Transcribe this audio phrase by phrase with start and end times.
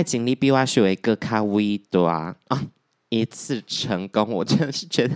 [0.00, 2.34] 爱情里比我学会更卡微多啊！
[3.10, 5.14] 一次成功，我真的是觉得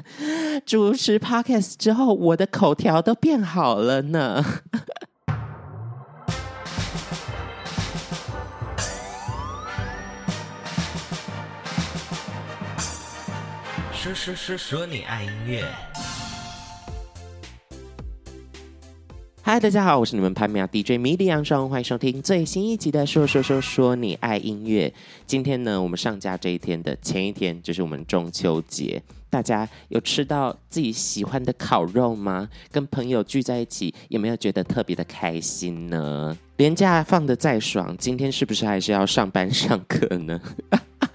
[0.66, 4.44] 主持 Podcast 之后，我的口条都变好了呢。
[13.94, 15.64] 说说说说你爱音乐。
[19.46, 24.88] 嗨，大家好，我是你们潘妙 DJ 米莉杨双，欢迎收听最新一集的《说说说说你爱音乐》。
[25.26, 32.48] 今天呢，我们上架这一天的前一天就是我们中秋节，大家有吃到自己喜欢的烤肉吗？
[32.72, 36.34] 跟朋友聚在一起，有没有觉得特别的开心呢？
[36.56, 40.40] 连假放得再爽，今天是不是还是要上班上课呢？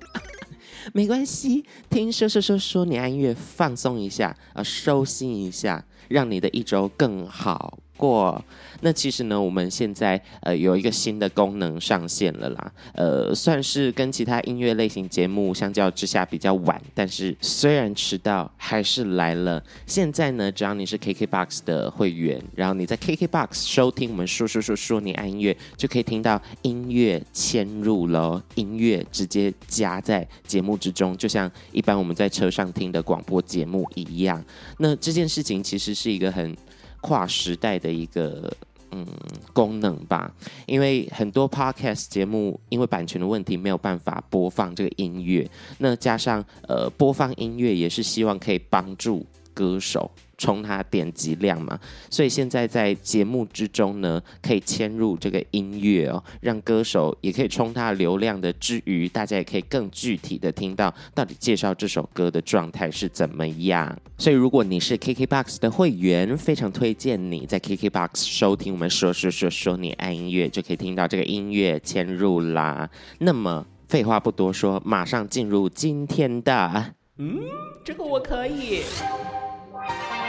[0.94, 7.80] 没关系，听说说说说你爱音乐，放松一下啊，收心一下，让你的一周更好。
[8.00, 8.42] 过，
[8.80, 19.62] 那其实呢，我们现在呃有一个新的功能上线了啦，呃，算是跟其他音乐类型节目相较之下比较晚，但是虽然迟到还是来了。
[19.86, 34.42] 现在呢，只要你是 KKBOX 的会员，然后你在 KKBOX 收听我们说说说说你爱音乐，就可以听到音乐嵌入了，音乐直接加在节目之中，就像一般我们在车上听的广播节目一样。
[34.78, 36.56] 那这件事情其实是一个很。
[37.02, 38.52] 跨时代的一个
[38.92, 39.06] 嗯
[39.54, 40.32] 功能吧，
[40.66, 50.10] 因为很多 podcast 节目因为版权的问题没有办法播放这个音乐，那加上呃播放音乐也是希望可以帮助歌手。
[50.40, 51.78] 冲他点击量嘛，
[52.10, 63.96] 所以现在在节目之中呢，可以嵌入这个音乐哦，让歌手也可以冲他流量的之余，大家也可以更具体的听到到底介绍这首歌的状态是怎么样。
[64.18, 72.90] 所以如果你是 KKBOX 的会员，非常推荐你在 KKBOX 收听我们说说说说你爱音乐，就可以听到这个音乐嵌入啦。
[73.20, 77.40] 那么废话不多说，马上进入今天的，嗯，
[77.84, 78.84] 这个我可以。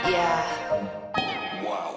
[0.03, 0.43] Yeah.
[1.63, 1.95] Wow.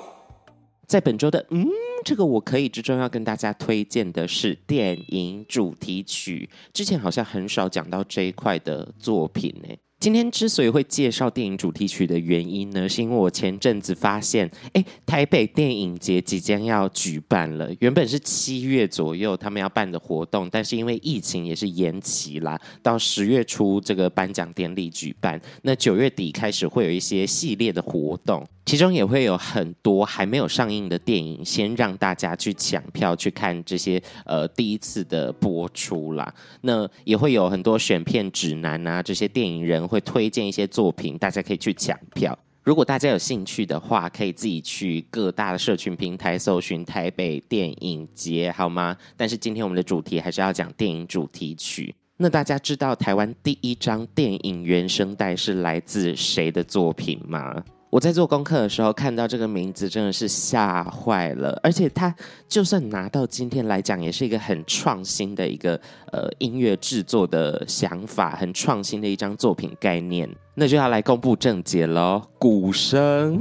[0.87, 1.67] 在本周的嗯，
[2.05, 6.49] 这个我可以之中要跟大家推荐的是电影主题曲。
[6.73, 9.75] 之前好像很少讲到这一块的作品呢。
[10.05, 17.71] 今天之所以会介绍电影主题曲的原因呢，是因为我前阵子发现，哎，台北电影节即将要举办了。
[17.81, 25.41] 原本是七月左右他们要办的活动，但是因为疫情也是延期啦，到十月初这个颁奖典礼举办。
[25.63, 28.47] 那九月底开始会有一些系列的活动。
[28.65, 36.35] 其中也会有很多还没有上映的电影，先让大家去抢票去看这些呃第一次的播出啦。
[36.63, 42.37] 那也会有很多选片指南啊，这些电影人会推荐一些作品，大家可以去抢票。
[42.63, 48.97] 如果大家有兴趣的话，可以自己去各大的社群平台搜寻台北电影节，好吗？
[49.19, 51.95] 但是今天我们的主题还是要讲电影主题曲。
[52.17, 57.63] 那大家知道台湾第一张电影原声带是来自谁的作品吗？
[57.95, 61.57] 我在做功课的时候看到这个名字，真的是吓坏了。
[61.63, 62.13] 而且他
[62.49, 70.29] 就算拿到今天来讲，也是一个很创新的一个呃音乐制作的想法，很创新的一张作品概念。
[70.57, 72.21] 那就要来公布正解喽。
[72.37, 73.41] 鼓声，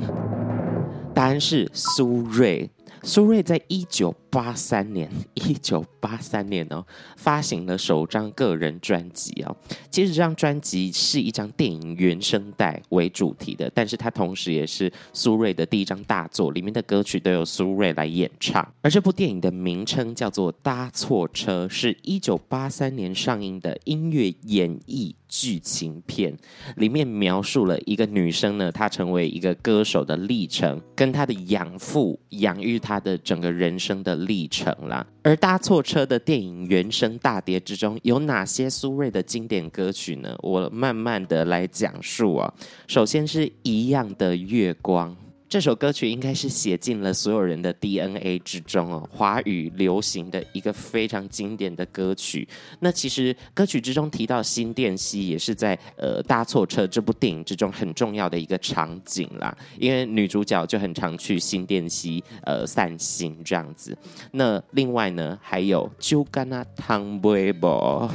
[1.15, 2.69] 答案是苏芮。
[3.01, 6.83] 苏芮在一九八三年， 一九八三年哦，
[7.15, 9.55] 发行了首张个人专辑哦。
[9.91, 18.67] 其实这张专辑是一张电影原声带为主题的，但是它同时也是苏芮的第一张大作，里面的歌曲都由苏芮来演唱。
[18.81, 26.35] 而这部电影的名称叫做《搭错车》，是一九八三年上映的音乐演绎剧情片，
[26.77, 35.05] 里面描述了一个女生呢，她成为一个歌手的历程，跟她的养父养育她的整个人生的历程啦。
[35.21, 40.35] 而搭错车的电影原声大碟之中有哪些苏芮的经典歌曲呢？
[40.41, 42.53] 我慢慢的来讲述啊。
[42.87, 45.15] 首先是一样的月光。
[45.53, 52.47] 这首歌曲应该是写进了所有人的 DNA 之中哦，华语流行的一个非常经典的歌曲。
[52.79, 63.95] 那其实歌曲之中提到新店溪，也是在呃搭错车这部电影之中很重要的一个场景啦，因为女主角就很常去新店溪呃散心这样子。
[64.31, 68.09] 那另外呢，还有酒干那汤杯啵。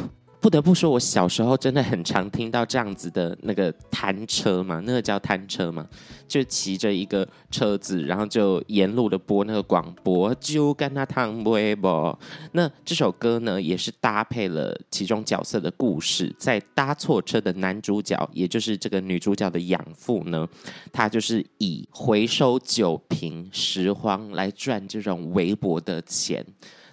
[0.48, 5.86] 不得不说，我小时候真的很常听到这样子的那个摊车嘛，那个叫摊车嘛，
[6.26, 12.18] 就骑着一个车子，然后就沿路的播那个广播，就跟他谈微博。
[12.52, 20.48] 那这首歌呢，也是搭配了其中角色的故事，在搭错车的男主角，也就是这个女主角的养父呢，
[20.90, 26.42] 他就是以回收酒瓶拾荒来赚这种微薄的钱。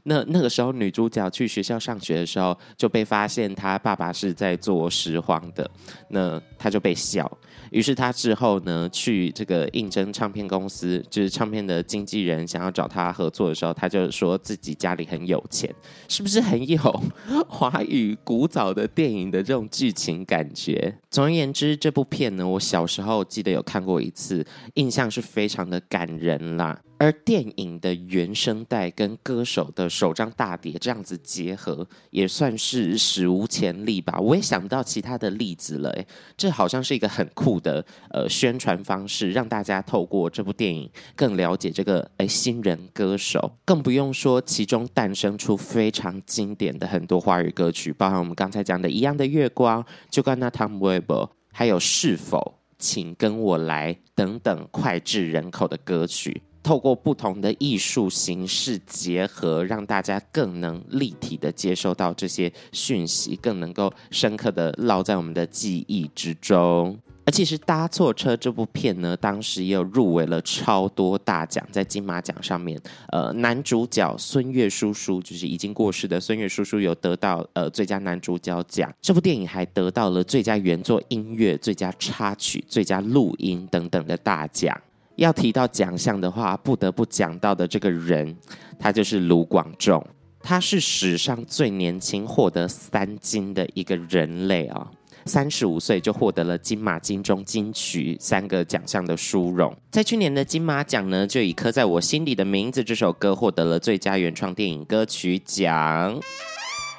[0.07, 5.69] 那那个时候女主角去学校上学的时候，就被发现她爸爸是在做拾荒的，
[6.09, 7.29] 那她就被笑。
[7.71, 15.73] 于是他之后呢，去这个应征唱片公司，就是唱片的经纪人想要找他合作的时候，他就说自己家里很有钱，
[16.07, 17.03] 是不是很有
[17.47, 20.97] 华语古早的电影的这种剧情感觉？
[21.09, 26.81] 总而言之，这部片呢，我小时候记得有看过一次，印象是非常的感人啦。
[26.97, 34.17] 而电影的原声带跟歌手的首张大碟这样子结合，也算是史无前例吧。
[34.17, 43.55] 我也想不到其他的例子了，诶，这好像是一个很酷的呃宣传方式，让大家透过这部电影更了解这个诶新人歌手。
[43.63, 56.41] 更不用说其中诞生出非常经典的很多华语歌曲，包含我们刚才讲的一样的月光，就跟那 Tom Weber，还有是否，请跟我来等等脍炙人口的歌曲。
[56.63, 66.97] 透过不同的艺术形式结合，让大家更能立体的接收到这些讯息，更能够深刻的烙在我们的记忆之中。
[67.25, 72.79] 而其实《搭错车》这部片呢，当时也有入围了超多大奖，在金马奖上面，
[73.11, 78.93] 呃，男主角孙越叔叔就是已经过世的孙越叔叔有得到呃最佳男主角奖。
[79.01, 84.79] 这部电影还得到了最佳原作音乐、最佳插曲、最佳录音等等的大奖。
[85.15, 88.37] 要提到奖项的话，不得不讲到的这个人，
[88.77, 90.05] 他就是卢广仲。
[90.47, 94.91] 他是史上最年轻获得三金的一个人类啊、
[95.25, 99.75] 三十五岁就获得了金马、金钟、金曲三个奖项的殊荣。
[99.91, 106.19] 在去年的金马奖呢，就以《刻在我心里的名字》这首歌获得了最佳原创电影歌曲奖。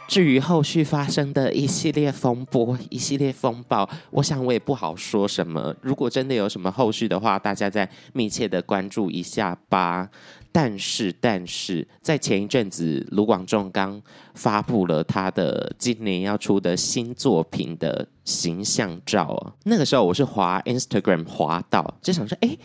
[0.08, 5.74] 至于后续发生的一系列风波、一系列风暴，我想我也不好说什么。
[5.80, 10.08] 如果真的有什么后续的话，大家再密切的关注一下吧。
[10.58, 14.00] 但是，但是在前一阵子，卢广仲刚
[14.32, 19.54] 发布了他的今年要出的新作品的形象照。
[19.64, 22.56] 那个时候我是滑 Instagram 滑到，就想说，哎。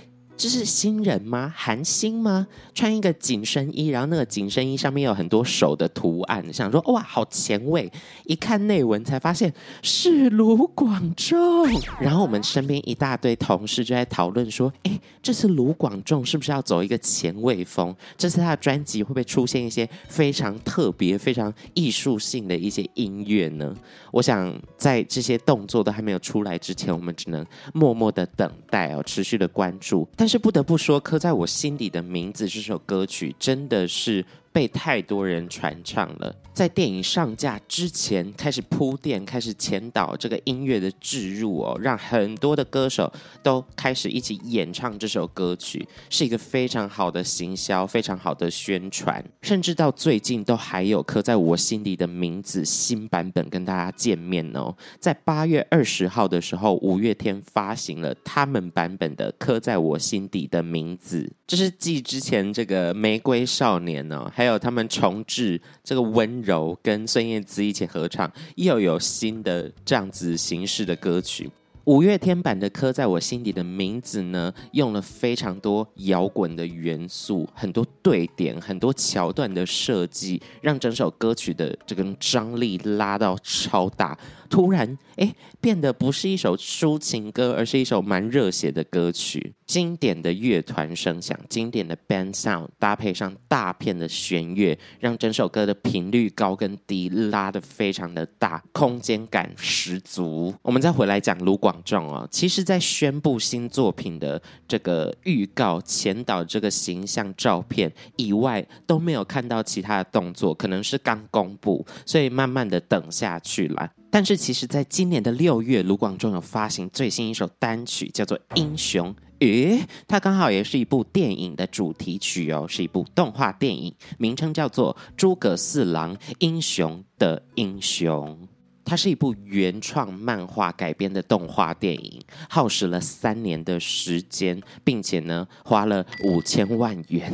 [0.42, 1.54] 这是新人吗？
[1.56, 2.48] 韩星吗？
[2.74, 7.88] 穿一个紧身衣，然后那个紧身衣上面有很多手的图案，想说哇，好前卫！
[8.26, 9.54] 一看内文才发现
[9.84, 11.70] 是卢广仲。
[12.00, 17.96] 然后我们身边一大堆同事就在讨论说，哎，这次卢广仲是不是要走一个前卫风？
[18.18, 23.72] 这次他的专辑会不会出现一些非常特别、非常艺术性的一些音乐呢？
[24.12, 27.46] 我想在这些动作都还没有出来之前，我们只能
[27.76, 30.10] 默默的等待哦，持续的关注。
[30.16, 34.26] 但是不得不说，刻在我心底的名字这首歌曲真的是。
[34.52, 43.12] 被太多人传唱了，在电影上架之前开始铺垫，开始前导这个音乐的置入哦，让很多的歌手
[43.42, 54.76] 都开始一起演唱这首歌曲，是一个非常好的行销，非常好的宣传，甚至到最近都还有刻在我心底的名字新版本跟大家见面哦。
[55.00, 64.30] 在八月二十号的时候，五月天发行了他们版本的刻在我心底的名字，这是继之前这个玫瑰少年哦。
[64.42, 71.48] 还有他们重置这个温柔，跟孙燕姿一起合唱，又有新的这样子形式的歌曲。
[71.84, 84.18] 五月天版的《刻在我心底的名字》呢，用了非常多摇滚的元素，很多对点，很多桥段的设计，让整首歌曲的这个张力拉到超大。
[84.50, 89.54] 突然，哎，变得不是一首抒情歌，而是一首蛮热血的歌曲。
[89.66, 100.54] 经典的乐团声响，经典的 band sound，搭配上大片的弦乐，让整首歌的频率高跟低拉得非常的大，空间感十足。
[100.62, 113.90] 我们再回来讲卢广仲啊，其实在宣布新作品的这个预告、前导这个形象照片以外，都没有看到其他的动作，可能是刚公布，所以慢慢的等下去了。
[114.10, 119.14] 但是其实，在今年的六月，卢广仲有发行最新一首单曲，叫做《英雄》。
[119.40, 128.38] 诶，它刚好也是一部电影的主题曲哦，是一部动画电影，名称叫做《诸葛四郎英雄的英雄》。
[128.84, 137.32] 它是一部原创漫画改编的动画电影，耗时了三年的时间，并且呢，花了五千万元。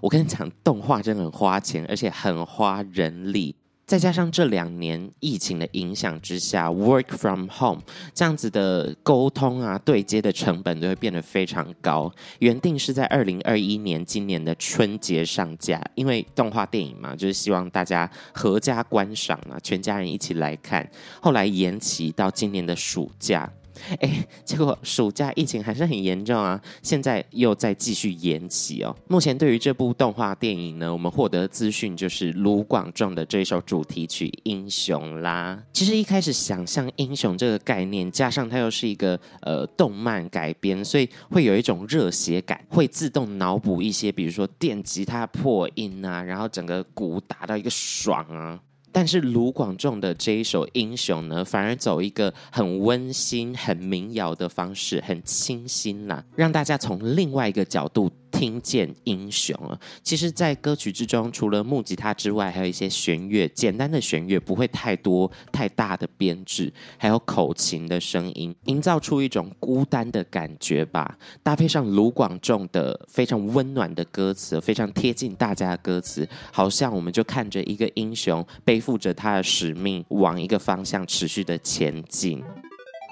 [0.00, 3.56] 我跟你讲，动画真的很花钱，而且很花人力。
[3.86, 7.82] 再加上这两年疫情的影响之下，work from home
[8.14, 12.10] 这样子的沟通啊、对接的成本都会变得非常高。
[12.38, 20.88] 原定是在二零二一年今年的春节上架，因为动画电影嘛，就是希望大家合家观赏啊，全家人一起来看。
[21.20, 23.52] 后来延期到今年的暑假。
[24.00, 28.94] 哎，结果暑假疫情还是很严重啊，现在又在继续延期哦。
[29.08, 35.62] 目前对于这部动画电影呢，我们获得资讯就是卢广仲的这首主题曲《英雄》啦。
[35.72, 48.60] 其实一开始想象英雄这个概念，加上它又是一个呃动漫改编，所以会有一种热血感，会自动脑补一些，比如说电吉他破音啊，然后整个鼓打到一个爽啊。
[48.94, 58.08] 但是卢广仲的这一首《英雄》呢，反而走一个很温馨、很民谣的方式，很清新呐，让大家从另外一个角度。
[58.34, 71.16] 听见英雄啊，其实，在歌曲之中，除了木吉他之外，还有一些弦乐，简单的弦乐，不会太多太大的编制，还有口琴的声音，营造出一种孤单的感觉吧。
[71.44, 82.42] 搭配上卢广仲的非常温暖的歌词，非常贴近大家的歌词，好像我们就看着一个英雄背负着他的使命，往一个方向持续的前进。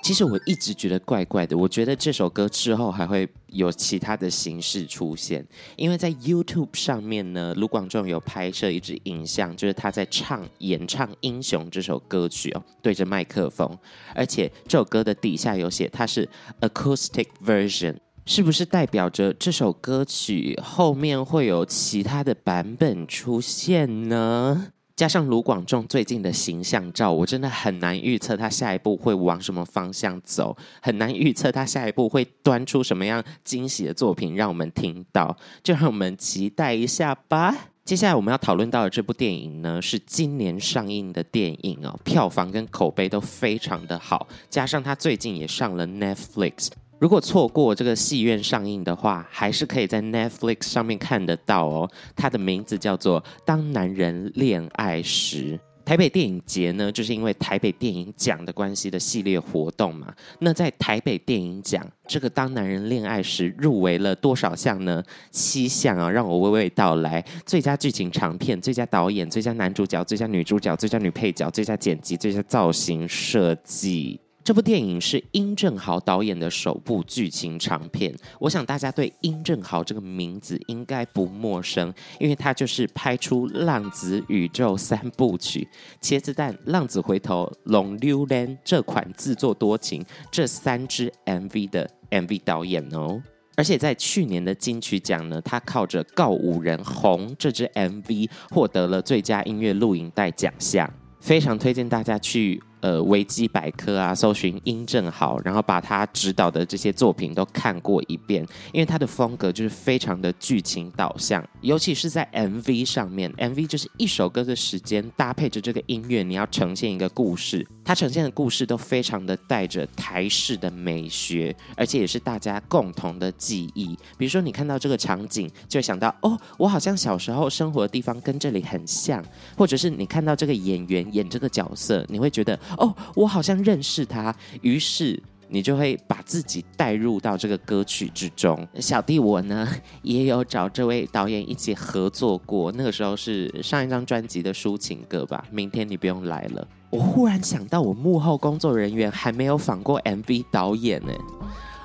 [0.02, 13.78] 其实我一直觉得怪怪的，我觉得这首歌之后还会有其他的形式出现，因为在 YouTube 上面呢，卢广仲有拍摄一支影像，就是他在唱演唱《英雄》这首歌曲哦，对着麦克风，
[14.12, 16.28] 而且这首歌的底下有写它是
[16.60, 17.94] Acoustic Version，
[18.26, 24.72] 是不是代表着这首歌曲后面会有其他的版本出现呢？
[25.02, 37.52] 加上卢广仲最近的形象照，我真的很难预测他下一步会往什么方向走，很难预测他下一步会端出什么样惊喜的作品让我们听到，就让我们期待一下吧。
[37.84, 46.68] 接下来我们要讨论到的这部电影呢，是今年上映的电影哦，票房跟口碑都非常的好，加上他最近也上了 Netflix。
[47.02, 51.90] 如果错过这个戏院上映的话，还是可以在 Netflix 上面看得到哦。
[52.14, 55.58] 它的名字叫做《当男人恋爱时》。
[55.84, 60.14] 台北电影节呢，就是因为台北电影奖的关系的系列活动嘛。
[60.38, 65.02] 那在台北电影奖，这个《当男人恋爱时》入围了多少项呢？
[65.32, 74.20] 七项啊，让我娓娓道来：最佳剧情长片、最佳导演、最佳男主角、最佳女主角、最佳女配角、最佳剪辑、最佳造型设计。
[74.44, 85.68] 这部电影是殷正豪导演的首部剧情长片，我想大家对殷正豪这个名字应该不陌生，因为他就是拍出《浪子宇宙》三部曲、
[86.04, 93.22] 《茄子蛋》、《浪子回头》、《龙溜人》这款自作多情这三支 MV 的 MV 导演哦，
[93.54, 102.60] 而且在去年的金曲奖呢，他靠着《告五人红》这支 MV 获得了最佳音乐录影带奖项，非常推荐大家去。
[102.82, 123.96] 呃，维基百科啊，搜寻殷正豪，然后把他指导的这些作品都看过一遍，因为他的风格就是非常的剧情导向，尤其是在 MV 上面，MV 就是一首歌的时间搭配着这个音乐，你要呈现一个故事，他呈现的故事都非常的带着台式的美学，而且也是大家共同的记忆。
[124.18, 129.24] 比如说，你看到这个场景，就会想到哦，我好像小时候生活的地方跟这里很像，
[129.56, 132.58] 或者是你看到这个演员演这个角色，你会觉得。
[132.78, 138.66] 哦，我好像认识他，于是你就会把自己带入到这个歌曲之中。
[138.80, 139.68] 小弟我呢，
[140.02, 145.44] 也有找这位导演一起合作过，那个时候是上一张专辑的抒情歌吧。
[145.50, 146.66] 明天你不用来了。
[146.90, 151.12] 我忽然想到，我幕后工作人员还没有访过 MV 导演呢。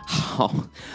[0.09, 0.53] 好，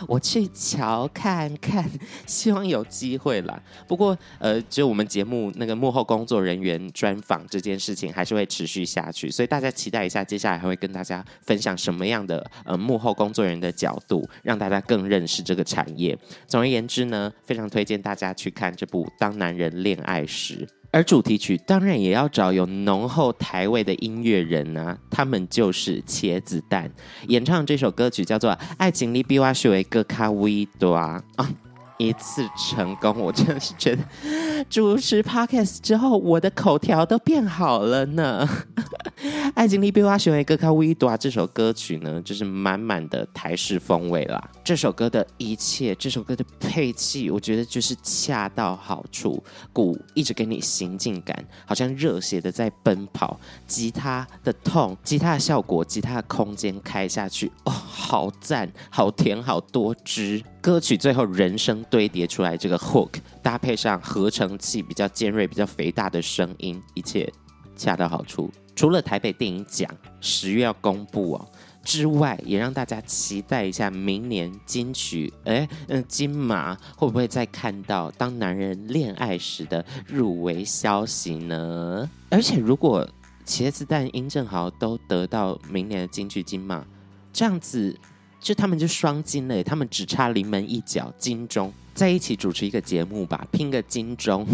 [0.09, 1.87] 我去瞧看看，
[2.27, 3.63] 希望有机会啦。
[3.87, 16.19] 不过，呃，就我们节目那个幕后工作人员专访这件事情，还是会持续下去，所以大家期待一下，接下来还会跟大家分享什么样的呃幕后工作人员的角度，让大家更认识这个产业。
[16.47, 20.67] 总而言之呢，非常推荐大家去看这部《当男人恋爱时》。
[20.93, 26.91] 而主题曲当然也要找有浓厚台味的音乐人啊，他们就是茄子蛋，
[27.29, 31.51] 演唱这首歌曲叫做《爱情里比我想的更卡为大》啊。
[32.09, 34.03] 一次成功，我真的是觉得
[34.69, 38.49] 主持 podcast 之后，我的口条都变好了呢。
[39.55, 44.51] 爱情里比我想的更卡为大这首歌曲呢，就是满满的台式风味啦。
[44.65, 49.43] 这首歌的一切，这首歌的配器，我觉得就是恰到好处。
[49.73, 53.39] 鼓一直给你行进感，好像热血的在奔跑。
[53.67, 60.43] 吉他的痛，吉他的效果，吉他的空间开下去，哦，好赞，好甜，好多汁。
[60.63, 67.31] 歌曲最后人声堆叠出来这个 hook，搭配上合成器比较尖锐、比较肥大的声音，一切
[67.77, 68.49] 恰到好处。
[68.77, 69.91] 除了台北电影奖
[70.21, 71.51] 十月要公布哦
[71.83, 82.09] 之外，也让大家期待一下明年金曲，哎，嗯，金马会不会再看到《当男人恋爱时》的入围消息呢？
[82.31, 83.05] 而且如果
[83.45, 86.87] 茄子蛋、殷正豪都得到明年的金曲金马。
[87.35, 87.99] 这样子
[88.43, 94.45] 就他们就双金了，他们只差临门一脚金钟，在一起主持一个节目吧，拼个金钟。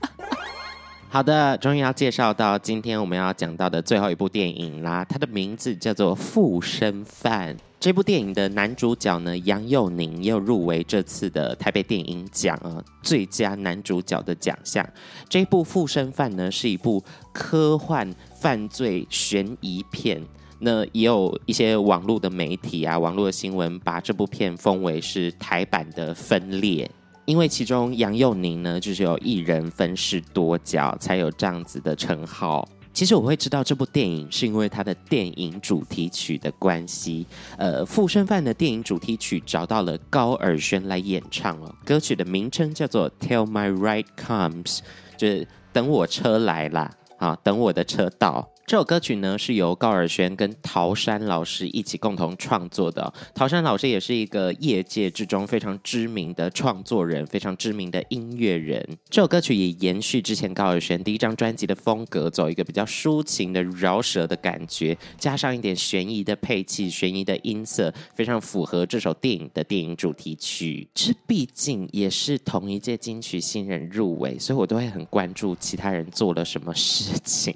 [1.08, 5.04] 好的，终于要介绍到今天我们要讲到的最后一部电影啦。
[5.08, 7.56] 它的名字叫做《附身犯》。
[7.80, 14.86] 这部电影的男主角呢，杨佑宁又入围这次的台北电影奖啊，最佳男主角的奖项。
[15.28, 17.02] 这部《附身犯》呢，是一部
[17.32, 20.22] 科幻犯罪悬疑片。
[20.60, 26.86] 那也有一些网络的媒体啊，网络的新闻把这部片封为是台版的《分裂》。
[27.24, 32.68] 因为其中杨佑宁呢，就是有一人分饰多角，才有这样子的称号。
[32.92, 37.24] 其实我会知道这部电影，是因为它的电影主题曲的关系。
[37.56, 41.72] 呃，复身犯的电影主题曲找到了高尔宣来演唱哦。
[41.84, 44.78] 歌曲的名称叫做《Till My Ride Comes》，
[45.16, 48.46] 就是等我车来啦，啊，等我的车到。
[48.70, 53.12] 这首歌曲呢，是由高尔宣跟陶山老师一起共同创作的。
[53.34, 58.80] 陶山老师也是一个业界之中非常知名的创作人，非常知名的音乐人。
[59.08, 70.88] 这首歌曲也延续之前高尔宣第一张专辑的风格，走一个比较抒情的饶舌的感觉，加上一点悬疑的配器、悬疑的音色，非常符合这首电影的电影主题曲。
[70.94, 77.52] 这毕竟也是同一届金曲新人入围，所以我都会很关注其他人做了什么事情。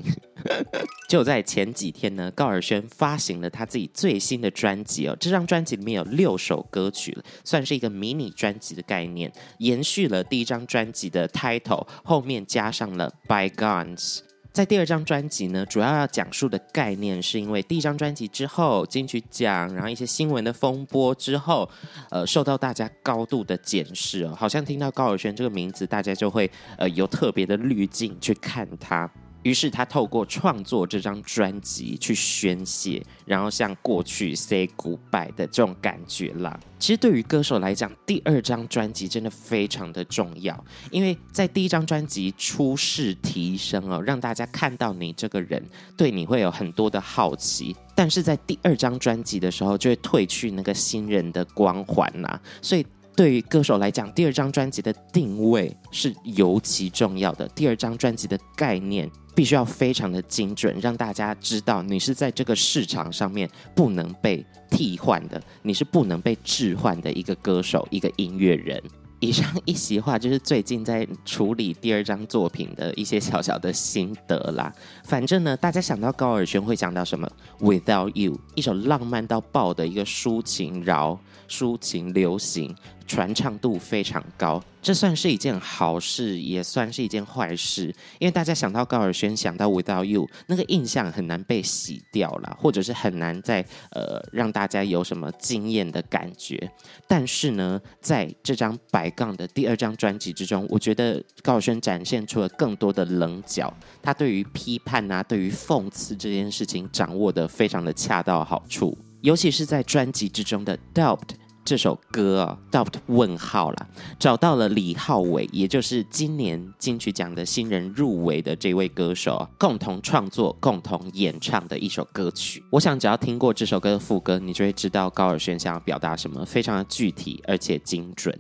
[1.06, 5.16] 就在前几天呢，高尔宣发行了他自己最新的专辑哦。
[5.20, 14.20] 这张专辑里面有六首歌曲，算是一个迷你专辑的概念，延续了第一张专辑的 title，后面加上了 Bygones。
[14.52, 21.68] 在第二张专辑呢，主要要讲述的概念，是因为第一张专辑之后金曲奖，然后一些新闻的风波之后，
[22.08, 24.32] 呃，受到大家高度的检视哦。
[24.38, 29.10] 好像听到高尔宣这个名字，大家就会呃有特别的滤镜去看他。
[29.44, 36.58] 于是他透过创作这张专辑去宣泄，然后向过去 say goodbye 的这种感觉啦。
[36.78, 45.62] 其实对于歌手来讲，第二张专辑真的非常的重要，因为在第一张专辑初试提升哦，让大家看到你这个人，
[45.96, 47.76] 对你会有很多的好奇。
[47.94, 52.40] 但是在第二张专辑的时候，就会褪去那个新人的光环啦。
[52.60, 52.84] 所以。
[53.16, 57.46] 对于歌手来讲，第二张专辑的定位是尤其重要的。
[57.48, 68.82] 第二张专辑的概念必须要非常的精准，让大家知道你是在这个市场上面不能被替换的，你是不能被置换的一个歌手，一个音乐人。
[69.20, 74.70] 以上一席话就是最近在处理第二张作品的一些小小的心得啦。
[75.04, 77.26] 反正呢，大家想到高尔宣会想到什么
[77.60, 82.74] ？Without You，一首浪漫到爆的一个抒情饶、抒情流行，
[83.06, 84.62] 传唱度非常高。
[84.82, 87.86] 这算是一件好事，也算是一件坏事，
[88.18, 96.70] 因为大家想到高尔宣，想到 Without You，那个印象很难被洗掉了，或者是很难再呃让大家有什么惊艳的感觉。
[97.08, 111.18] 但是呢，在这张白杠的第二张专辑之中，我觉得高尔宣展现出了更多的棱角，他对于批判啊，对于讽刺这件事情掌握的非常的恰到好处，尤其是在专辑之中的 Doubt。
[111.64, 122.62] 这首歌啊，doubt 问号啦，找到了李浩伟，也就是今年金曲奖的新人入围的这位歌手，共同创作、共同演唱的一首歌曲。
[122.68, 128.38] 我想，只要听过这首歌的副歌，你就会知道高尔宣想要表达什么，非常的具体而且精准。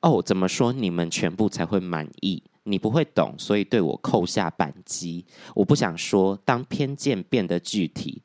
[0.00, 2.42] 哦，怎么说你们全部才会满意？
[2.64, 5.24] 你不会懂，所以对我扣下扳机。
[5.54, 8.20] 我不想说，当偏见变得具体。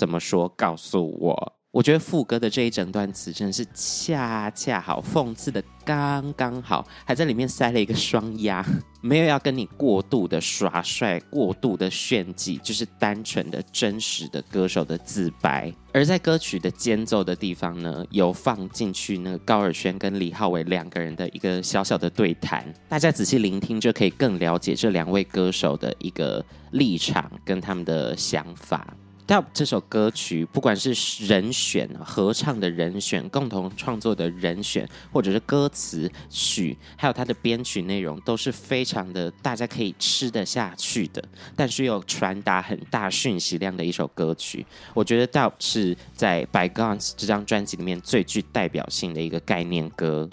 [0.00, 0.48] 怎么说？
[0.56, 1.52] 告诉我。
[1.72, 8.64] 我觉得副歌的这一整段词真的是恰恰好，讽刺的刚刚好，还在里面塞了一个双押，
[9.02, 15.72] 没有要跟你过度的耍帅、过度的炫技，就是单纯的真实的歌手的自白。
[15.92, 28.92] 而在歌曲的间奏的地方呢，有放进去那个高尔宣跟李浩伟两个人的一个小小的对谈，大家仔细聆听就可以更了解这两位歌手的一个立场跟他们的想法。
[29.30, 30.92] Doub 这首歌曲，不管是
[31.24, 41.22] 人选合唱的人选、共同创作的人选，或者是歌词曲，还有它的编曲内容，都是非常的大家可以吃得下去的，
[41.54, 44.66] 但是又传达很大讯息量的一首歌曲。
[44.94, 50.28] 我觉得《Doub》是在《Bygones》这张专辑里面最具代表性的一个概念歌。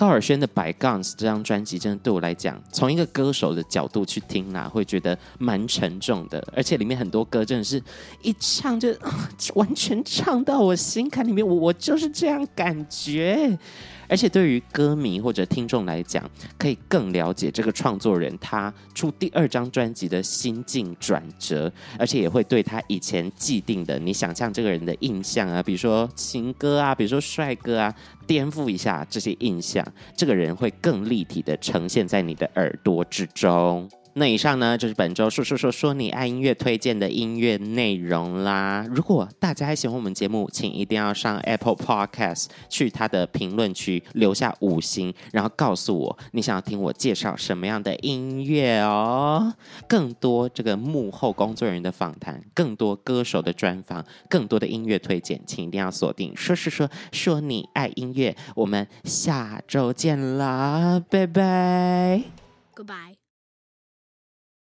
[0.00, 6.42] 高尔宣的《百 guns》这张专辑，真的对我来讲，从一个歌手的角度去听啊，会觉得蛮沉重的。
[6.56, 7.82] 而且里面很多歌真的是
[8.22, 8.88] 一唱就
[9.56, 13.58] 完全唱到我心坎里面，我我就是这样感觉。
[14.10, 27.94] 而且对于歌迷或者听众来讲，可以更了解这个创作人他出第二张专辑的心境转折，而且也会对他以前既定的你想象这个人的印象啊，比如说情歌啊，比如说帅哥啊，
[28.26, 33.88] 颠覆一下这些印象，这个人会更立体的呈现在你的耳朵之中。
[34.14, 38.84] 那以上呢，就是本周说说说说你爱音乐推荐的音乐内容啦。
[38.90, 49.54] 如果大家还喜欢我们节目，请一定要上 Apple Podcast 去它的评论区留下五星，然后告诉我你想要听我介绍什么样的音乐哦。
[49.88, 56.36] 更多这个幕后工作人员的访谈，更多歌手的专访，更多的音乐推荐，请一定要锁定。
[56.36, 62.22] 说说说说你爱音乐，我们下周见啦，拜拜
[62.74, 63.19] ，Goodbye。